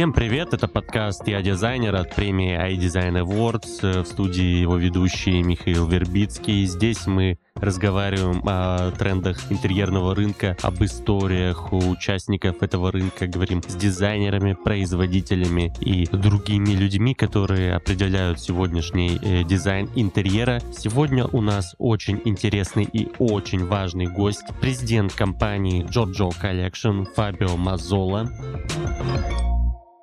[0.00, 4.02] Всем привет, это подкаст «Я дизайнер» от премии iDesign Awards.
[4.02, 6.64] В студии его ведущий Михаил Вербицкий.
[6.64, 13.74] Здесь мы разговариваем о трендах интерьерного рынка, об историях у участников этого рынка, говорим с
[13.74, 20.62] дизайнерами, производителями и другими людьми, которые определяют сегодняшний э, дизайн интерьера.
[20.72, 28.30] Сегодня у нас очень интересный и очень важный гость, президент компании Giorgio Collection Фабио Мазола.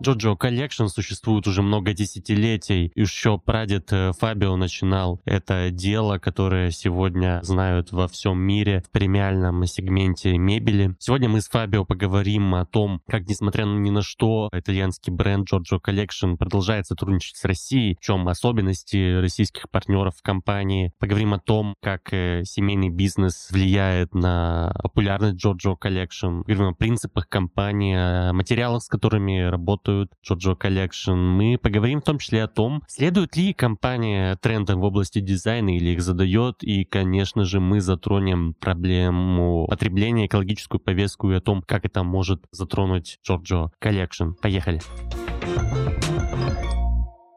[0.02, 2.92] Джоджо Collection существует уже много десятилетий.
[2.94, 9.66] Еще прадед э, Фабио начинал это дело, которое сегодня знают во всем мире в премиальном
[9.66, 10.96] сегменте мебели.
[11.00, 15.80] Сегодня мы с Фабио поговорим о том, как, несмотря ни на что, итальянский бренд Giorgio
[15.84, 20.94] Collection продолжает сотрудничать с Россией, в чем особенности российских партнеров в компании.
[21.00, 26.44] Поговорим о том, как э, семейный бизнес влияет на популярность Giorgio Collection.
[26.44, 31.16] Поговорим о принципах компании, о материалах, с которыми работают работают Jojo Collection.
[31.16, 35.92] Мы поговорим в том числе о том, следует ли компания трендам в области дизайна или
[35.92, 36.64] их задает.
[36.64, 42.44] И, конечно же, мы затронем проблему потребления, экологическую повестку и о том, как это может
[42.52, 44.34] затронуть Jojo Collection.
[44.42, 44.82] Поехали!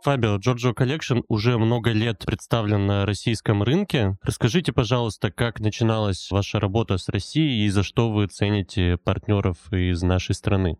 [0.02, 4.16] Фабио, Giorgio Collection уже много лет представлен на российском рынке.
[4.22, 10.02] Расскажите, пожалуйста, как начиналась ваша работа с Россией и за что вы цените партнеров из
[10.02, 10.76] нашей страны?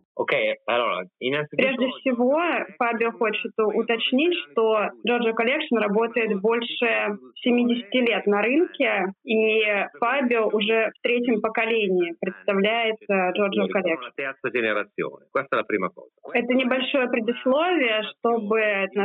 [1.51, 2.39] Прежде всего,
[2.77, 9.63] Фабио хочет уточнить, что Giorgio Collection работает больше 70 лет на рынке, и
[9.99, 14.11] Фабио уже в третьем поколении представляет Giorgio Collection.
[16.33, 18.61] Это небольшое предисловие, чтобы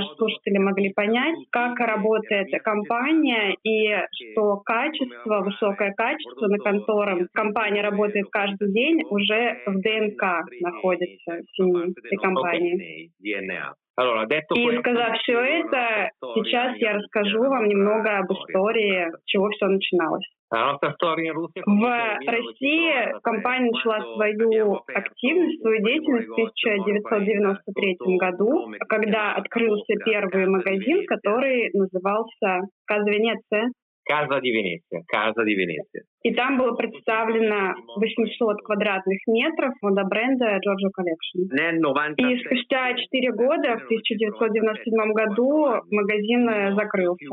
[0.07, 3.95] наши слушатели могли понять, как работает компания и
[4.33, 11.57] что качество, высокое качество, на котором компания работает каждый день, уже в ДНК находится в
[11.57, 13.11] семье этой компании.
[13.98, 20.26] И сказав все это, сейчас я расскажу вам немного об истории, с чего все начиналось.
[21.66, 31.04] В России компания начала свою активность, свою деятельность в 1993 году, когда открылся первый магазин,
[31.06, 33.72] который назывался «Каза Венеция».
[34.06, 36.03] Casa di Venezia, Casa di Venezia.
[36.22, 41.43] И там было представлено 800 квадратных метров бренда Giorgio Collection.
[42.16, 47.27] И спустя 4 года, в 1997 году, магазин закрылся.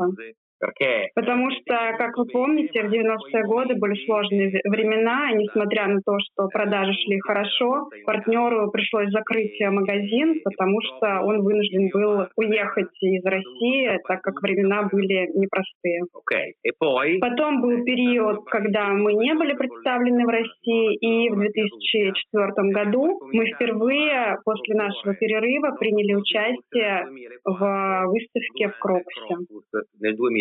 [1.14, 6.16] Потому что, как вы помните, в 90-е годы были сложные времена, и несмотря на то,
[6.20, 13.24] что продажи шли хорошо, партнеру пришлось закрыть магазин, потому что он вынужден был уехать из
[13.24, 16.00] России, так как времена были непростые.
[17.20, 23.46] Потом был период, когда мы не были представлены в России, и в 2004 году мы
[23.46, 27.06] впервые после нашего перерыва приняли участие
[27.44, 29.34] в выставке в Крокусе.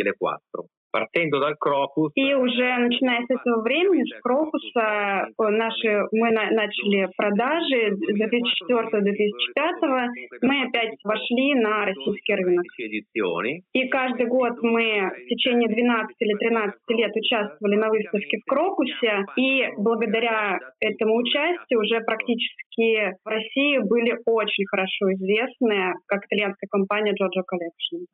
[0.04, 0.83] 2004.
[0.94, 2.12] Partendo dal Crocus.
[2.14, 10.08] И уже начиная с этого времени, с Крокуса, наши, мы на, начали продажи 2004-2005,
[10.44, 12.66] мы опять вошли на российский рынок.
[13.74, 19.26] И каждый год мы в течение 12 или 13 лет участвовали на выставке в Крокусе,
[19.36, 27.14] и благодаря этому участию уже практически в России были очень хорошо известны как итальянская компания
[27.14, 28.06] Giorgio Collection.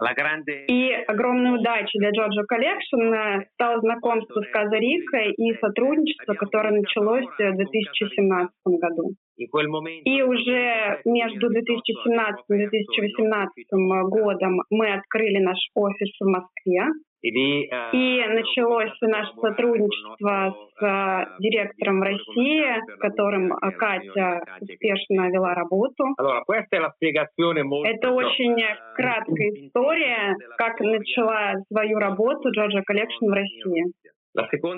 [0.69, 6.71] И огромная удача для Giorgio Collection Collection стало знакомство с Каза Рикой и сотрудничество, которое
[6.71, 9.13] началось в 2017 году.
[9.37, 13.65] И уже между 2017 и 2018
[14.09, 16.83] годом мы открыли наш офис в Москве.
[17.21, 25.53] И началось наше сотрудничество с э, директором в России, с которым э, Катя успешно вела
[25.53, 26.15] работу.
[27.85, 28.55] Это очень
[28.95, 33.83] краткая история, как начала свою работу Georgia Collection в России.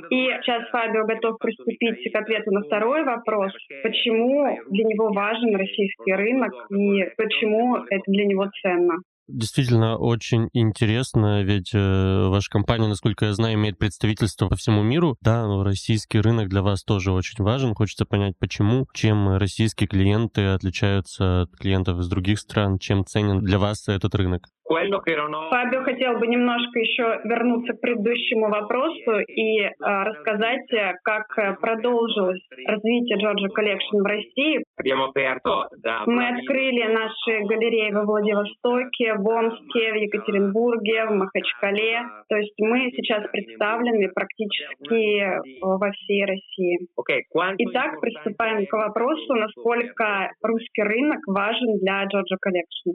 [0.09, 3.51] И сейчас Фабио готов приступить к ответу на второй вопрос.
[3.83, 8.95] Почему для него важен российский рынок и почему это для него ценно?
[9.33, 15.16] Действительно очень интересно, ведь э, ваша компания, насколько я знаю, имеет представительство по всему миру.
[15.22, 17.74] Да, но российский рынок для вас тоже очень важен.
[17.74, 23.57] Хочется понять, почему, чем российские клиенты отличаются от клиентов из других стран, чем ценен для
[23.57, 24.48] вас этот рынок.
[25.50, 30.68] Фабио хотел бы немножко еще вернуться к предыдущему вопросу и э, рассказать,
[31.03, 31.27] как
[31.59, 34.63] продолжилось развитие Georgia Collection в России.
[36.07, 42.01] Мы открыли наши галереи во Владивостоке, в Омске, в Екатеринбурге, в Махачкале.
[42.29, 46.88] То есть мы сейчас представлены практически во всей России.
[47.57, 52.94] Итак, приступаем к вопросу, насколько русский рынок важен для Georgia Collection.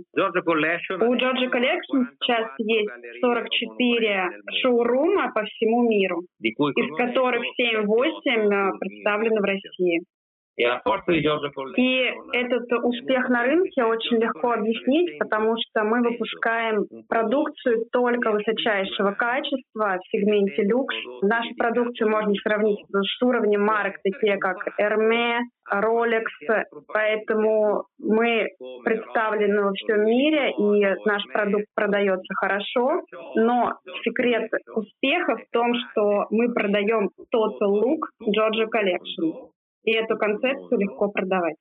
[1.06, 2.91] У Georgia Collection сейчас есть
[3.21, 4.31] 44
[4.63, 10.03] шоурума по всему миру, из которых 7-8 представлены в России.
[10.56, 10.62] И
[12.32, 19.99] этот успех на рынке очень легко объяснить, потому что мы выпускаем продукцию только высочайшего качества
[19.99, 20.94] в сегменте люкс.
[21.23, 26.25] Нашу продукцию можно сравнить с уровнем марок, такие как Hermès, Rolex,
[26.87, 28.49] поэтому мы
[28.85, 33.03] представлены во всем мире, и наш продукт продается хорошо,
[33.35, 33.73] но
[34.05, 39.50] секрет успеха в том, что мы продаем Total Look Georgia Collection
[39.87, 41.55] и эту концепцию легко продавать.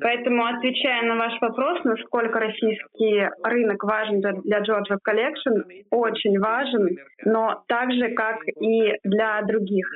[0.00, 7.62] Поэтому, отвечая на ваш вопрос, насколько российский рынок важен для Georgia Collection, очень важен, но
[7.68, 9.86] так же, как и для других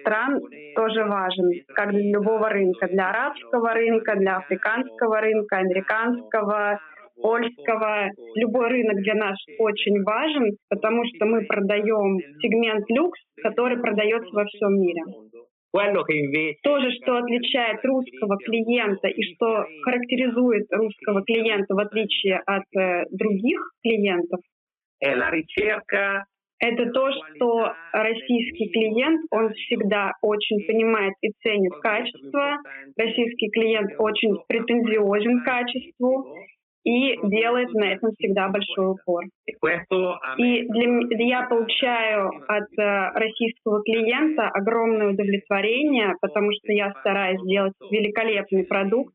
[0.00, 0.40] стран,
[0.74, 6.80] тоже важен, как для любого рынка, для арабского рынка, для африканского рынка, американского,
[7.22, 8.08] польского.
[8.34, 14.44] Любой рынок для нас очень важен, потому что мы продаем сегмент люкс, который продается во
[14.46, 15.02] всем мире.
[16.62, 23.04] То же, что отличает русского клиента и что характеризует русского клиента в отличие от э,
[23.10, 24.40] других клиентов,
[26.60, 32.58] это то, что российский клиент, он всегда очень понимает и ценит качество,
[32.98, 36.36] российский клиент очень претензиозен к качеству,
[36.84, 39.24] и делает на этом всегда большой упор.
[40.38, 47.74] И для, я получаю от э, российского клиента огромное удовлетворение, потому что я стараюсь сделать
[47.90, 49.14] великолепный продукт,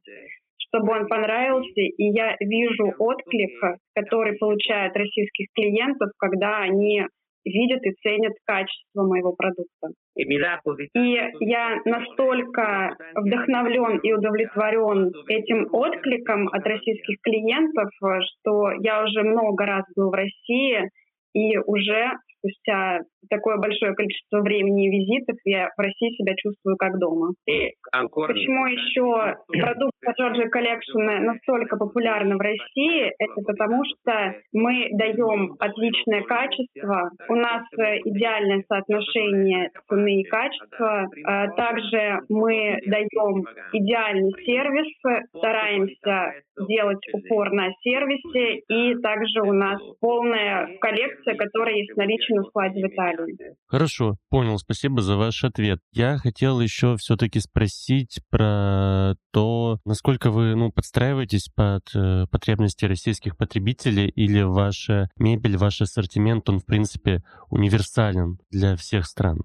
[0.57, 7.05] чтобы он понравился, и я вижу отклик, который получают российских клиентов, когда они
[7.45, 9.89] видят и ценят качество моего продукта.
[10.93, 19.65] И я настолько вдохновлен и удовлетворен этим откликом от российских клиентов, что я уже много
[19.65, 20.89] раз был в России
[21.33, 26.97] и уже спустя такое большое количество времени и визитов я в России себя чувствую как
[26.99, 27.33] дома.
[27.45, 33.11] Почему еще продукция Georgia Collection настолько популярна в России?
[33.17, 37.63] Это потому что мы даем отличное качество, у нас
[38.05, 44.87] идеальное соотношение цены и качества, а также мы даем идеальный сервис,
[45.37, 46.33] стараемся
[46.67, 52.81] делать упор на сервисе, и также у нас полная коллекция, которая есть наличие на складе
[52.81, 53.14] в Италии.
[53.67, 55.79] Хорошо, понял, спасибо за ваш ответ.
[55.91, 63.37] Я хотел еще все-таки спросить про то, насколько вы ну, подстраиваетесь под э, потребности российских
[63.37, 69.41] потребителей или ваша мебель, ваш ассортимент, он в принципе универсален для всех стран?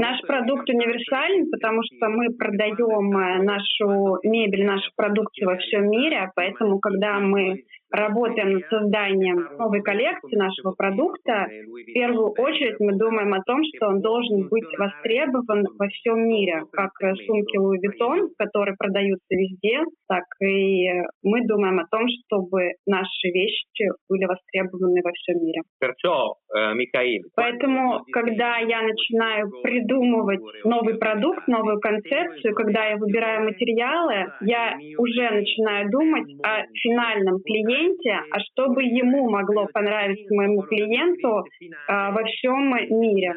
[0.00, 6.30] Наш продукт универсален, потому что мы продаем э, нашу мебель, нашу продукцию во всем мире,
[6.34, 13.34] поэтому когда мы работаем над созданием новой коллекции нашего продукта, в первую очередь мы думаем
[13.34, 16.90] о том, что он должен быть востребован во всем мире, как
[17.26, 20.88] сумки Louis Vuitton, которые продаются везде, так и
[21.22, 25.60] мы думаем о том, чтобы наши вещи были востребованы во всем мире.
[26.54, 26.72] Э,
[27.36, 29.11] Поэтому, когда я начинаю
[29.62, 37.40] придумывать новый продукт, новую концепцию, когда я выбираю материалы, я уже начинаю думать о финальном
[37.40, 41.44] клиенте, а чтобы ему могло понравиться моему клиенту
[41.88, 43.34] а, во всем мире.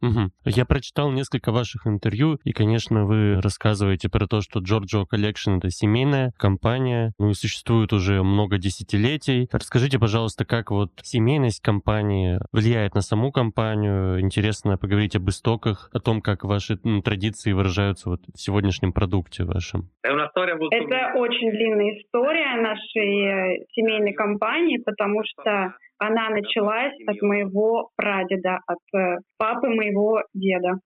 [0.00, 0.30] Угу.
[0.44, 5.70] Я прочитал несколько ваших интервью, и, конечно, вы рассказываете про то, что Giorgio Collection— это
[5.70, 9.48] семейная компания, ну и существует уже много десятилетий.
[9.52, 14.20] Расскажите, пожалуйста, как вот семейность компании влияет на саму компанию?
[14.20, 19.44] Интересно поговорить об истоках, о том, как ваши ну, традиции выражаются вот в сегодняшнем продукте
[19.44, 19.90] вашем.
[20.02, 28.78] Это очень длинная история нашей семейной компании, потому что она началась от моего прадеда, от
[28.98, 30.78] э, папы моего деда.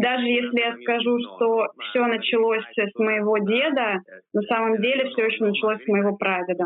[0.00, 4.00] Даже если я скажу, что все началось с моего деда,
[4.32, 6.64] на самом деле все еще началось с моего прадеда.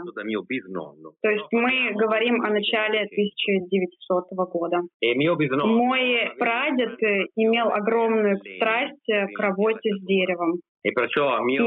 [1.22, 4.80] То есть мы говорим о начале 1900 года.
[5.66, 6.98] Мой прадед
[7.36, 10.60] имел огромную страсть к работе с деревом.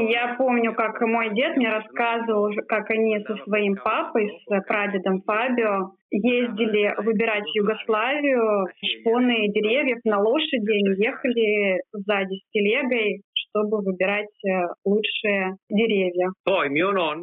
[0.08, 5.22] И я помню, как мой дед мне рассказывал, как они со своим папой, с прадедом
[5.22, 14.66] Фабио, ездили выбирать Югославию, шпоны деревьев на лошади, ехали сзади с телегой, чтобы выбирать э,
[14.84, 16.28] лучшие деревья.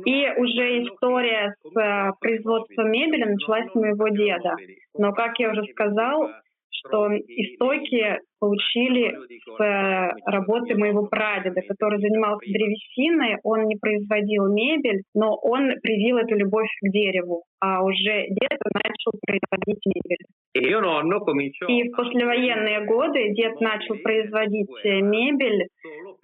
[0.05, 4.55] И уже история с э, производством мебели началась с моего деда.
[4.97, 6.29] Но, как я уже сказал,
[6.71, 9.13] что истоки получили
[9.45, 13.37] с э, работы моего прадеда, который занимался древесиной.
[13.43, 19.11] Он не производил мебель, но он привил эту любовь к дереву, а уже дед начал
[19.25, 20.25] производить мебель.
[21.67, 25.67] И в послевоенные годы дед начал производить мебель,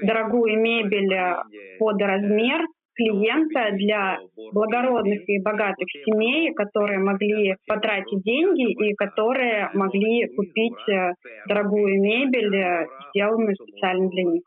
[0.02, 1.36] дорогую мебель э,
[1.80, 4.20] под размер, клиента для
[4.54, 11.14] благородных и богатых семей, которые могли потратить деньги и которые могли купить э,
[11.48, 14.44] дорогую мебель, э, сделанную специально для них.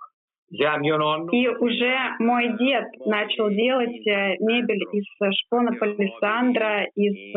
[1.30, 5.04] И уже мой дед начал делать э, мебель из
[5.40, 7.34] шпона палисандра, из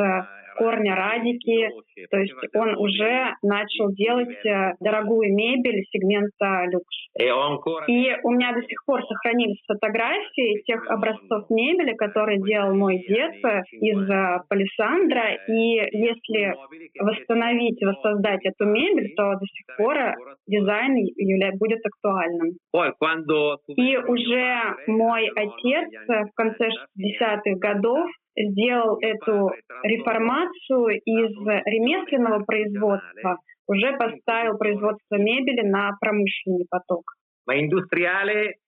[0.58, 1.70] корня радики.
[2.10, 7.08] То есть он уже начал делать э, дорогую мебель сегмента люкс.
[7.88, 13.44] И у меня до сих пор сохранились фотографии тех образцов мебели, которые делал мой дед
[13.44, 15.36] э, из э, палисандра.
[15.48, 16.56] И если
[17.00, 19.98] восстановить, воссоздать эту мебель, то до сих пор
[20.48, 20.96] дизайн
[21.58, 22.52] будет актуальным.
[23.68, 29.52] И уже мой отец в конце 60-х годов сделал эту
[29.84, 31.32] реформацию из
[31.66, 37.04] ремесленного производства, уже поставил производство мебели на промышленный поток.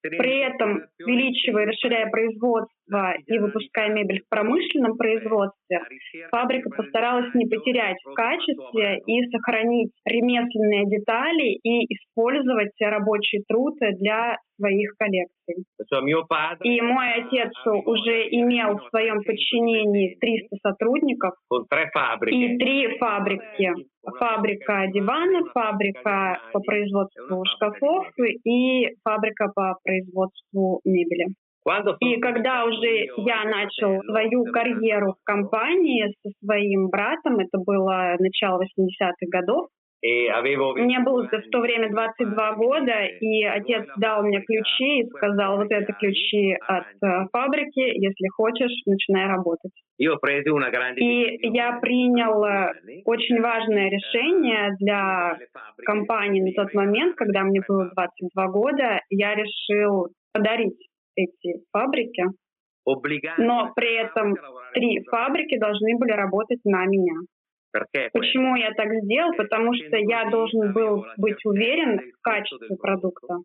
[0.02, 2.74] При этом, увеличивая и расширяя производство
[3.28, 5.80] и выпуская мебель в промышленном производстве,
[6.32, 14.38] фабрика постаралась не потерять в качестве и сохранить ремесленные детали и использовать рабочий труд для
[14.58, 15.66] своих коллекций.
[16.64, 21.34] И мой отец уже имел в своем подчинении 300 сотрудников
[22.28, 23.72] и три фабрики.
[24.20, 31.28] Фабрика диванов, фабрика по производству шкафов и фабрика по производству мебели.
[32.00, 38.62] И когда уже я начал свою карьеру в компании со своим братом, это было начало
[38.62, 39.68] 80-х годов,
[40.04, 45.72] мне было в то время 22 года, и отец дал мне ключи и сказал, вот
[45.72, 49.72] это ключи от э, фабрики, если хочешь, начинай работать.
[51.02, 52.74] И я принял э,
[53.06, 55.38] очень важное решение для
[55.86, 59.00] компании на тот момент, когда мне было 22 года.
[59.10, 60.76] Я решил подарить
[61.16, 62.26] эти фабрики,
[63.38, 64.36] но при этом
[64.74, 67.16] три фабрики должны были работать на меня.
[68.12, 69.34] Почему я так сделал?
[69.36, 73.38] Потому что я должен был быть уверен в качестве продукта.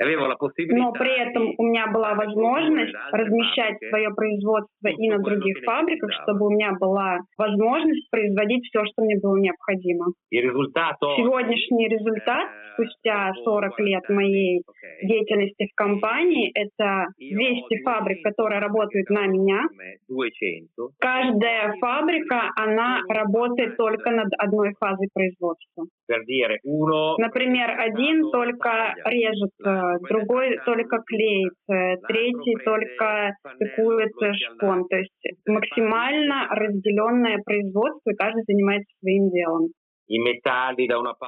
[0.00, 6.46] Но при этом у меня была возможность размещать свое производство и на других фабриках, чтобы
[6.46, 10.06] у меня была возможность производить все, что мне было необходимо.
[10.30, 14.62] Сегодняшний результат спустя 40 лет моей
[15.02, 19.62] деятельности в компании— это 200 фабрик, которые работают на меня.
[20.98, 25.84] Каждая фабрика, она работает только над одной фазой производства.
[27.18, 31.52] Например, один только режет э, другой только клеит,
[32.08, 34.12] третий только стыкует
[34.52, 34.86] шпон.
[34.88, 35.12] То есть
[35.46, 39.68] максимально разделенное производство, и каждый занимается своим делом.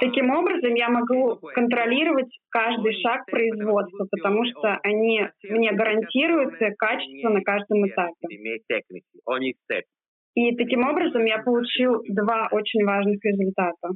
[0.00, 7.42] Таким образом, я могу контролировать каждый шаг производства, потому что они мне гарантируют качество на
[7.42, 8.26] каждом этапе.
[10.35, 13.88] И таким образом я получил два очень важных результата.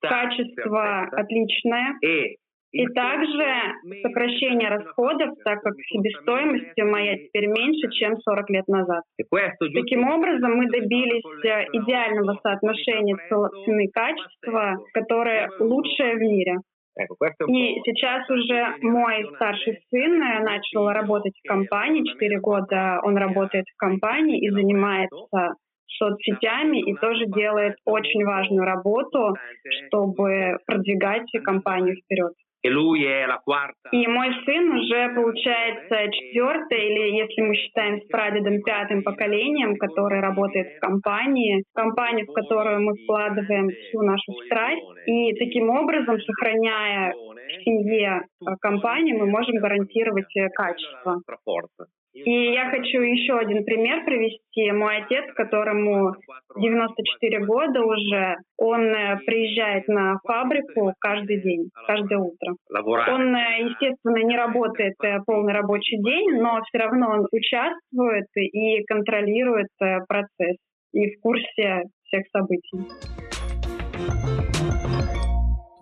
[0.00, 1.94] Качество отличное
[2.76, 9.02] и также сокращение расходов, так как себестоимость моя теперь меньше, чем 40 лет назад.
[9.30, 13.16] Таким образом, мы добились э, идеального соотношения
[13.64, 16.56] цены и качества, которое лучшее в мире.
[17.48, 23.64] И сейчас уже мой старший сын э, начал работать в компании, 4 года он работает
[23.72, 25.54] в компании и занимается
[25.98, 29.34] соцсетями и тоже делает очень важную работу,
[29.86, 32.32] чтобы продвигать компанию вперед.
[33.92, 40.20] И мой сын уже, получается, четвертый, или если мы считаем с прадедом пятым поколением, который
[40.20, 44.82] работает в компании, в компанию, в которую мы вкладываем всю нашу страсть.
[45.06, 51.20] И таким образом, сохраняя в семье э, компанию, мы можем гарантировать э, качество.
[52.24, 54.70] И я хочу еще один пример привести.
[54.72, 56.14] Мой отец, которому
[56.56, 62.54] 94 года уже, он э, приезжает на фабрику каждый день, каждое утро.
[62.72, 68.82] Он, э, естественно, не работает э, полный рабочий день, но все равно он участвует и
[68.84, 69.68] контролирует
[70.08, 70.56] процесс
[70.92, 72.80] и в курсе всех событий.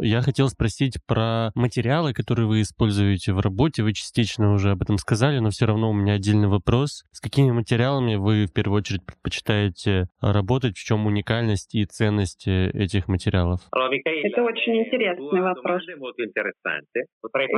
[0.07, 3.83] Я хотел спросить про материалы, которые вы используете в работе.
[3.83, 7.05] Вы частично уже об этом сказали, но все равно у меня отдельный вопрос.
[7.11, 10.77] С какими материалами вы в первую очередь предпочитаете работать?
[10.77, 13.61] В чем уникальность и ценность э, этих материалов?
[13.73, 15.81] Это очень интересный вопрос.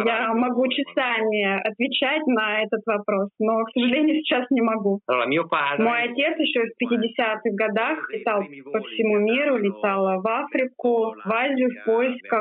[0.06, 5.00] Я могу часами отвечать на этот вопрос, но, к сожалению, сейчас не могу.
[5.08, 11.70] Мой отец еще в 50-х годах летал по всему миру, летал в Африку, в Азию
[11.70, 12.35] в поисках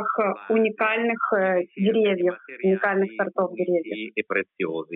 [0.49, 4.13] уникальных э, деревьев, уникальных сортов деревьев.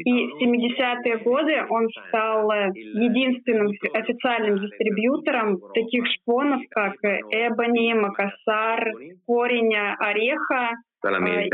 [0.06, 8.92] И в 70-е годы он стал э, единственным официальным дистрибьютором таких шпонов, как эбони, макасар,
[9.26, 10.72] корень ореха
[11.04, 11.50] э,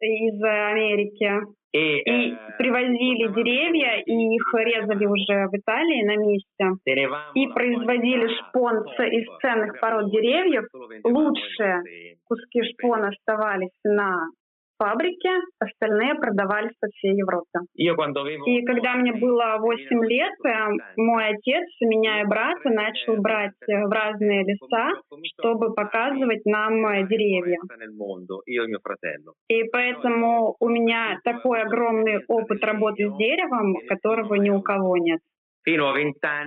[0.00, 1.40] из Америки.
[1.76, 6.64] И привозили деревья, и их резали уже в Италии на месте.
[7.34, 10.64] И производили шпон из ценных пород деревьев.
[11.04, 14.28] Лучшие куски шпона оставались на
[14.78, 17.60] фабрике, остальные продавались по всей Европе.
[17.74, 20.50] И когда мне было 8 лет, э,
[20.96, 24.92] мой отец, меня и брата, начал брать э, в разные леса,
[25.40, 27.58] чтобы показывать нам э, деревья.
[29.48, 35.20] И поэтому у меня такой огромный опыт работы с деревом, которого ни у кого нет.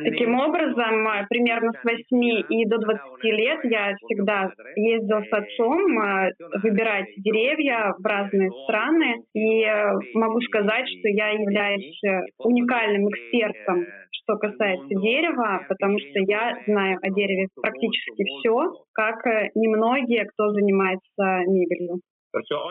[0.05, 6.31] Таким образом, примерно с 8 и до 20 лет я всегда ездил с отцом э,
[6.63, 9.23] выбирать деревья в разные страны.
[9.33, 16.19] И э, могу сказать, что я являюсь э, уникальным экспертом, что касается дерева, потому что
[16.19, 19.17] я знаю о дереве практически все, как
[19.53, 21.99] немногие, кто занимается мебелью.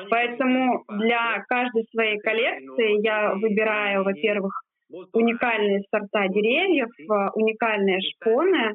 [0.08, 4.52] Поэтому для каждой своей коллекции я выбираю, во-первых,
[5.12, 8.74] уникальные сорта деревьев, э, уникальные шпоны,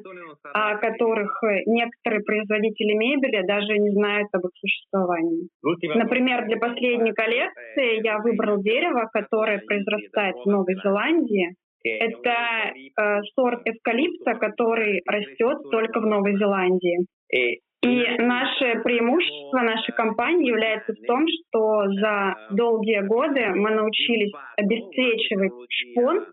[0.52, 5.48] о которых некоторые производители мебели даже не знают об их существовании.
[5.94, 11.54] Например, для последней коллекции я выбрал дерево, которое произрастает в Новой Зеландии.
[11.84, 17.06] Это э, сорт эвкалипта, который растет только в Новой Зеландии.
[17.84, 25.52] И наше преимущество нашей компании является в том, что за долгие годы мы научились обесцвечивать
[25.68, 26.24] шпон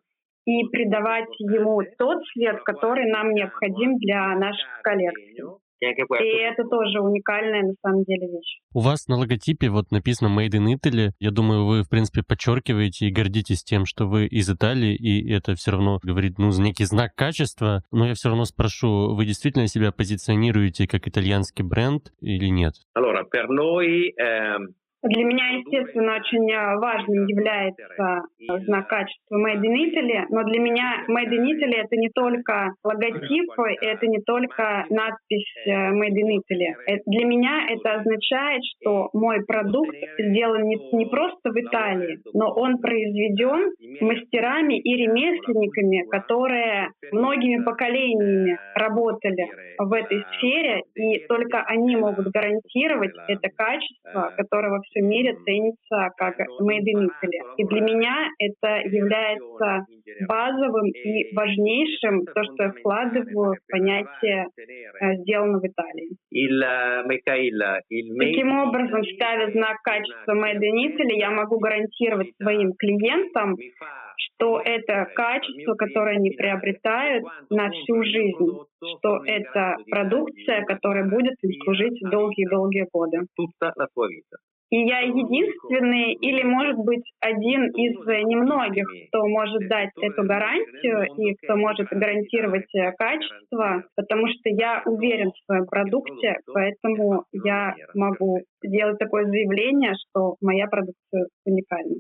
[0.46, 5.44] и придавать ему тот цвет, который нам необходим для наших коллекций.
[5.82, 8.60] И это тоже уникальная на самом деле вещь.
[8.74, 11.12] У вас на логотипе вот написано Made in Italy.
[11.20, 15.56] Я думаю, вы, в принципе, подчеркиваете и гордитесь тем, что вы из Италии, и это
[15.56, 17.84] все равно говорит, ну, некий знак качества.
[17.92, 22.74] Но я все равно спрошу, вы действительно себя позиционируете как итальянский бренд или нет?
[22.96, 29.62] Allora, per noi, ehm, для меня, естественно, очень э, важным является э, знак качества Made
[29.62, 33.50] in Italy, но для меня Made in Italy— это не только логотип,
[33.82, 37.02] это не только надпись э, Made in Italy.
[37.08, 42.78] Для меня это означает, что мой продукт сделан не, не просто в Италии, но он
[42.78, 52.28] произведен мастерами и ремесленниками, которые многими поколениями работали в этой сфере, и только они могут
[52.28, 57.40] гарантировать это качество, которого всем мире ценится как made in Italy.
[57.58, 59.86] И для меня это является
[60.28, 64.48] базовым и важнейшим, то, что я вкладываю в понятие
[65.00, 66.10] э, «сделано в Италии».
[68.20, 73.56] Таким образом, ставя знак качества Made in Italy, я могу гарантировать своим клиентам,
[74.18, 78.60] что это качество, которое они приобретают на всю жизнь,
[78.98, 83.22] что это продукция, которая будет им служить долгие-долгие годы.
[84.72, 87.94] И я единственный или, может быть, один из
[88.26, 94.82] немногих, кто может дать эту гарантию и кто может гарантировать э, качество, потому что я
[94.86, 101.96] уверен в своем продукте, поэтому я могу сделать такое заявление, что моя продукция уникальна.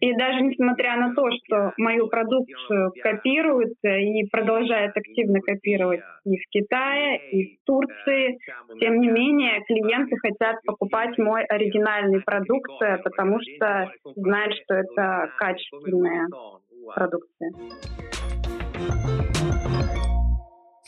[0.00, 6.36] И даже несмотря на то, что мою продукцию копируют э, и продолжают активно копировать и
[6.36, 8.38] в Китае, и в Турции,
[8.80, 15.30] тем не менее клиенты хотят покупать мой оригинальный продукт, э, потому что знают, что это
[15.38, 16.28] качественная
[16.94, 17.52] продукция.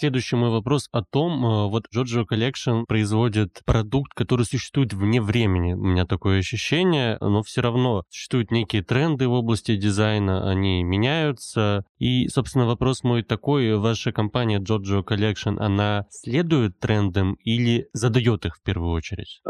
[0.00, 5.74] Следующий мой вопрос о том, э, вот Giorgio Collection производит продукт, который существует вне времени.
[5.74, 11.84] У меня такое ощущение, но все равно существуют некие тренды в области дизайна, они меняются.
[11.98, 18.56] И, собственно, вопрос мой такой, ваша компания Giorgio Collection, она следует трендам или задает их
[18.56, 19.42] в первую очередь?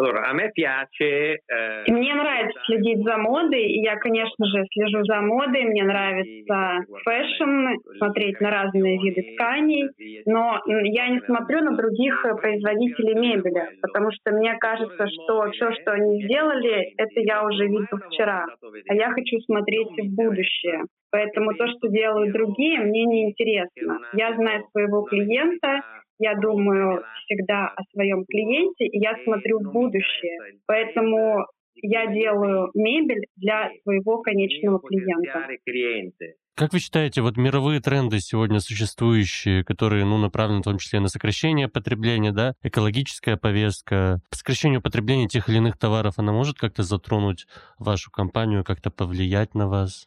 [1.46, 6.80] Eh, мне нравится следить за модой, и я, конечно же, слежу за модой, мне нравится
[7.04, 9.90] fashion, смотреть на разные виды тканей,
[10.26, 15.50] но Но я не смотрю на других э, производителей мебели, потому что мне кажется, что
[15.50, 18.46] все, что они сделали, это я уже видел вчера.
[18.88, 20.84] А я хочу смотреть в будущее.
[21.10, 23.98] Поэтому то, что делают другие, мне не интересно.
[24.14, 25.82] Я знаю своего клиента,
[26.18, 30.38] я думаю всегда о своем клиенте, и я смотрю в будущее.
[30.66, 31.44] Поэтому
[31.82, 35.48] я делаю мебель для своего конечного клиента.
[36.60, 41.08] Как вы считаете, вот мировые тренды сегодня существующие, которые, ну, направлены в том числе на
[41.08, 46.82] сокращение потребления, да, экологическая повестка, по сокращению потребления тех или иных товаров, она может как-то
[46.82, 47.46] затронуть
[47.78, 50.04] вашу компанию, как-то повлиять на вас?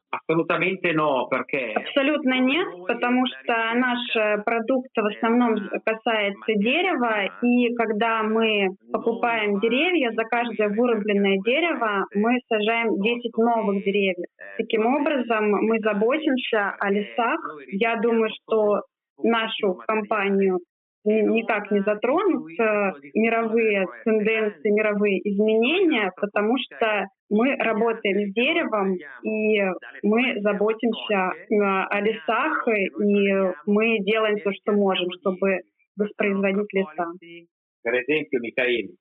[1.75, 10.11] Абсолютно нет, потому что наш продукт в основном касается дерева, и когда мы покупаем деревья,
[10.11, 14.29] за каждое вырубленное дерево мы сажаем 10 новых деревьев.
[14.59, 17.39] Таким образом, мы заботимся о лесах.
[17.67, 18.81] Я думаю, что
[19.21, 20.59] нашу компанию
[21.05, 29.61] никак не затронут э, мировые тенденции, мировые изменения, потому что мы работаем с деревом, и
[30.01, 33.33] мы заботимся э, о лесах, и
[33.65, 35.59] мы делаем все, что можем, чтобы
[35.97, 37.11] воспроизводить леса.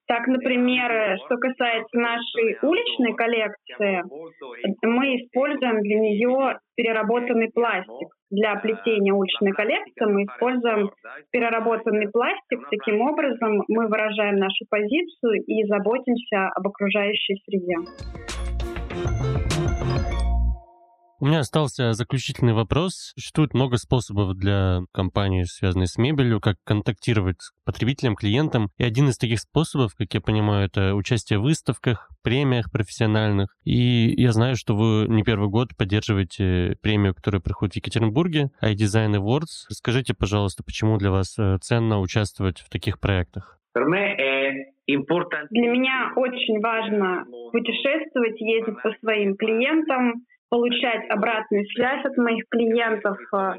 [0.06, 4.02] Так, например, что касается нашей уличной коллекции,
[4.82, 8.08] мы используем для нее переработанный пластик.
[8.30, 10.90] Для плетения уличной коллекции мы используем
[11.30, 12.60] переработанный пластик.
[12.70, 17.76] Таким образом, мы выражаем нашу позицию и заботимся об окружающей среде.
[21.22, 23.12] У меня остался заключительный вопрос.
[23.14, 28.70] Существует много способов для компании, связанной с мебелью, как контактировать с потребителям, клиентам.
[28.76, 33.54] И один из таких способов, как я понимаю, это участие в выставках, премиях профессиональных.
[33.62, 39.14] И я знаю, что вы не первый год поддерживаете премию, которая проходит в Екатеринбурге, iDesign
[39.14, 39.70] Awards.
[39.70, 43.60] Расскажите, пожалуйста, почему для вас э, ценно участвовать в таких проектах?
[45.52, 53.16] Для меня очень важно путешествовать, ездить по своим клиентам, получать обратную связь от моих клиентов.
[53.32, 53.54] Э,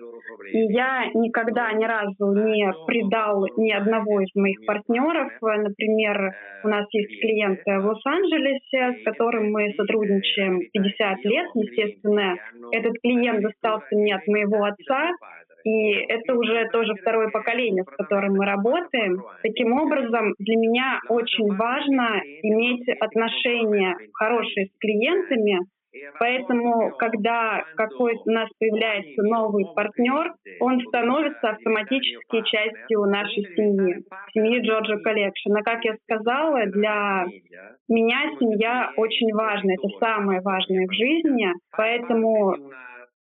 [0.52, 5.32] и я никогда ни разу не предал ни одного из моих партнеров.
[5.42, 11.48] Например, у нас есть клиент в Лос-Анджелесе, с которым мы сотрудничаем 50 лет.
[11.56, 12.36] Естественно,
[12.72, 15.14] этот клиент достался мне от моего отца,
[15.64, 19.24] и это уже тоже второе поколение, с которым мы работаем.
[19.42, 25.60] Таким образом, для меня очень важно иметь отношения хорошие с клиентами,
[26.20, 34.04] Поэтому, когда какой у нас появляется новый партнер, он становится автоматически частью нашей семьи,
[34.34, 35.58] семьи Georgia Collection.
[35.58, 37.26] А как я сказала, для
[37.90, 42.56] меня семья очень важна, это самое важное в жизни, поэтому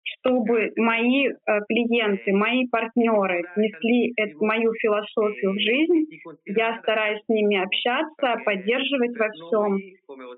[0.03, 1.33] чтобы мои э,
[1.67, 6.05] клиенты, мои партнеры несли эту мою философию в жизнь,
[6.45, 9.79] я стараюсь с ними общаться, поддерживать во всем,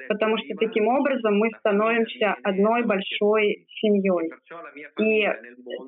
[0.10, 4.32] потому что таким образом мы становимся одной большой семьей.
[5.00, 5.28] И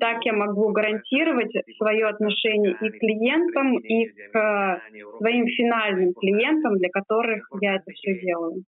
[0.00, 4.82] так я могу гарантировать свое отношение и к клиентам, и к
[5.18, 8.62] своим финальным клиентам, для которых я это все делаю.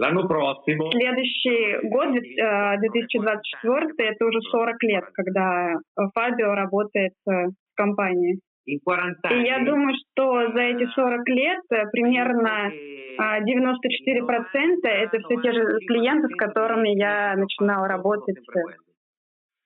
[0.00, 0.90] L'anno prossimo...
[0.92, 5.74] Следующий год, 2024, э, это уже 40 лет, когда
[6.14, 8.40] Фабио работает э, в компании.
[8.64, 8.78] И
[9.44, 12.72] я думаю, что за эти 40 лет э, примерно
[13.20, 18.38] 94% это все те же клиенты, с которыми я начинала работать.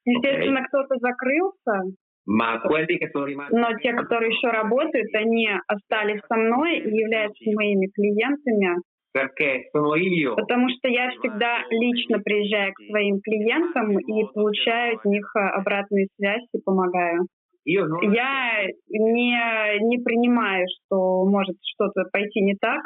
[0.04, 1.94] Естественно, кто-то закрылся,
[2.26, 8.80] но те, которые еще работают, они остались со мной и являются моими клиентами.
[10.34, 16.08] Потому что я всегда лично приезжаю к своим клиентам и получаю от них а, обратную
[16.16, 17.26] связь и помогаю.
[17.64, 22.80] Я не, не принимаю, что может что-то пойти не так,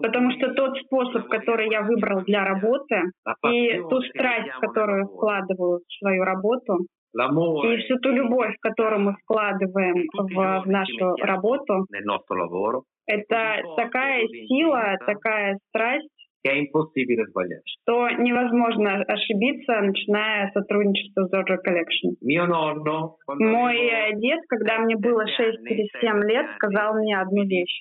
[0.00, 3.02] Потому что тот способ, который я выбрал для работы,
[3.48, 6.86] и ту страсть, которую вкладываю в свою работу,
[7.64, 11.86] и всю ту любовь, которую мы вкладываем в, в нашу работу,
[13.06, 16.08] это такая сила, такая страсть,
[17.82, 22.14] что невозможно ошибиться, начиная сотрудничество с Giorgio Collection.
[23.38, 27.78] Мой э, дед, когда мне было 6 или 7 лет, сказал мне одну вещь.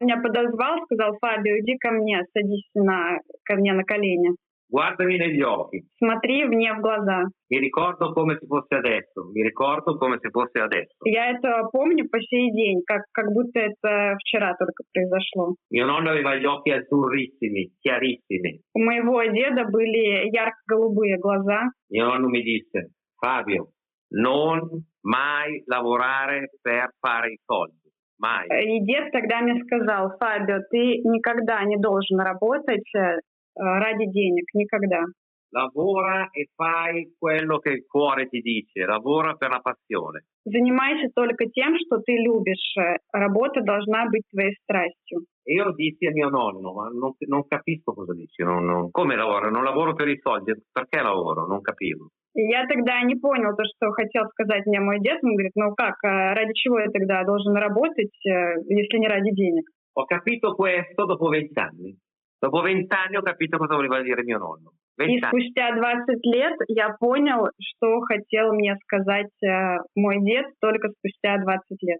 [0.00, 4.30] Меня подозвал, сказал, Фабио, иди ко мне, садись на, ко мне на колени.
[4.68, 5.84] Guardami negli occhi.
[5.98, 7.24] Смотри мне в глаза.
[7.50, 9.30] Mi ricordo come se fosse adesso.
[9.32, 10.96] Mi ricordo come se fosse adesso.
[11.04, 15.54] Я это помню по сей день, как, как будто это вчера только произошло.
[15.70, 18.60] Mio nonno aveva gli occhi azzurrissimi, chiarissimi.
[18.74, 21.70] У моего деда были ярко-голубые глаза.
[21.90, 23.68] Mio nonno mi disse, Fabio,
[24.10, 24.60] non
[25.02, 27.82] mai lavorare per fare i soldi.
[28.18, 28.46] Mai.
[28.48, 33.18] И дед тогда мне сказал, Фабио, ты никогда не должен работать э,
[33.54, 35.04] ради денег, никогда.
[35.50, 40.24] Lavora e fai quello che il cuore ti dice, lavora per la passione.
[40.44, 42.74] Занимайся только тем, что ты любишь.
[43.12, 45.26] Работа должна быть твоей страстью.
[45.44, 49.14] E io dissi a mio nonno, ma non, non capisco cosa dici, non, non, come
[49.14, 49.48] lavoro?
[49.50, 51.46] Non lavoro per i soldi, perché lavoro?
[51.46, 52.08] Non capivo.
[52.34, 55.22] Я тогда не понял то, что хотел сказать мне мой дед.
[55.22, 59.70] Он говорит, ну как, ради чего я тогда должен работать, если не ради денег?
[59.96, 61.96] Ho capito questo dopo vent'anni.
[62.44, 64.72] Dopo vent'anni ho capito cosa voleva dire mio nonno.
[64.96, 71.38] И спустя 20 лет я понял, что хотел мне сказать э, мой дед только спустя
[71.38, 71.98] 20 лет.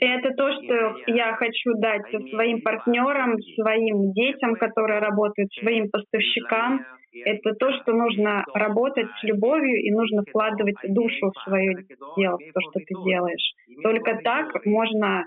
[0.00, 6.84] Это то, что я хочу дать своим партнерам, своим детям, которые работают, своим поставщикам.
[7.24, 11.74] Это то, что нужно работать с любовью и нужно вкладывать душу в свое
[12.18, 13.54] дело, в то, что ты делаешь.
[13.82, 15.24] Только так можно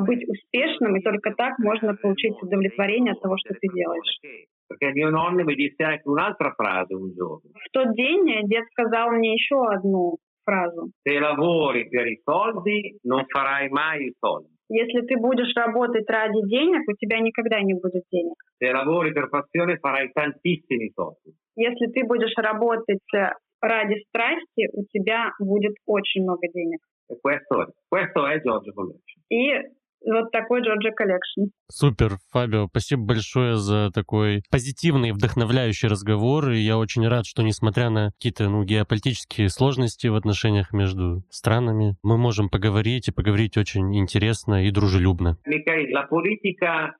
[0.00, 4.18] быть успешным, и только так можно получить удовлетворение от того, что ты делаешь.
[7.16, 7.50] Giorno.
[7.54, 10.90] В тот день дед сказал мне еще одну фразу.
[14.70, 18.36] Если ты будешь работать ради денег, у тебя никогда не будет денег.
[21.56, 23.00] Если ты будешь работать
[23.60, 26.80] ради страсти, у тебя будет очень много денег.
[27.22, 29.22] Questo è, questo è Giorgio Collection.
[29.30, 29.48] И
[30.04, 31.48] вот такой Georgia Collection.
[31.70, 36.50] Супер, Фабио, спасибо большое за такой позитивный, вдохновляющий разговор.
[36.50, 41.96] И я очень рад, что несмотря на какие-то ну, геополитические сложности в отношениях между странами,
[42.02, 45.36] мы можем поговорить и поговорить очень интересно и дружелюбно.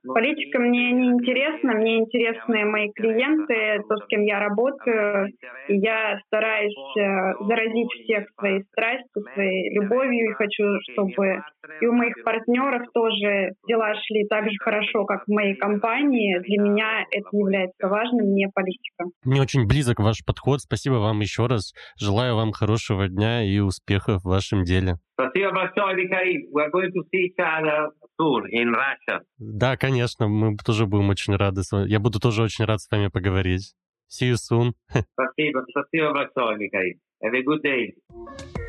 [0.05, 5.29] Политика мне не интересна, мне интересны мои клиенты, то, с кем я работаю.
[5.69, 11.43] И я стараюсь э, заразить всех своей страстью, своей любовью и хочу, чтобы
[11.81, 16.39] и у моих партнеров тоже дела шли так же хорошо, как в моей компании.
[16.41, 19.05] Для меня это является важным, не политика.
[19.25, 20.61] Мне очень близок ваш подход.
[20.61, 21.73] Спасибо вам еще раз.
[21.99, 24.97] Желаю вам хорошего дня и успехов в вашем деле.
[25.15, 26.49] Спасибо большое, Викари.
[26.53, 29.21] We're going to see each other soon in Russia.
[29.39, 31.63] Да, конечно, мы тоже будем очень рады.
[31.87, 33.75] Я буду тоже очень рад с вами поговорить.
[34.09, 34.73] See you soon.
[35.13, 36.99] Спасибо, спасибо большое, Викари.
[37.23, 38.68] Have a good day.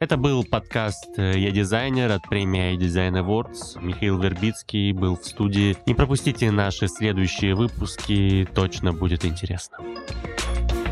[0.00, 3.82] Это был подкаст э, «Я дизайнер» от премии iDesign Awards.
[3.84, 5.76] Михаил Вербицкий был в студии.
[5.86, 9.78] Не пропустите наши следующие выпуски, точно будет интересно.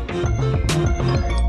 [0.09, 1.46] thank you